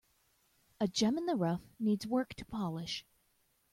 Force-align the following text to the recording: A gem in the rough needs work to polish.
A 0.79 0.87
gem 0.87 1.15
in 1.19 1.27
the 1.27 1.35
rough 1.35 1.61
needs 1.79 2.07
work 2.07 2.33
to 2.33 2.43
polish. 2.45 3.05